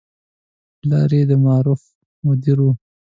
پلار 0.79 1.09
یې 1.17 1.23
د 1.29 1.31
معارفو 1.43 1.89
مدیر 2.25 2.57
و. 2.63 2.69